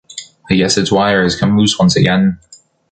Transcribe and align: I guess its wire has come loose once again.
I 0.49 0.55
guess 0.55 0.79
its 0.79 0.91
wire 0.91 1.21
has 1.21 1.39
come 1.39 1.59
loose 1.59 1.77
once 1.77 1.95
again. 1.95 2.39